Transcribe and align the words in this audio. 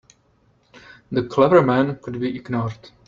The 1.11 1.27
clever 1.27 1.61
men 1.61 1.97
could 2.01 2.19
be 2.19 2.35
ignored. 2.35 2.89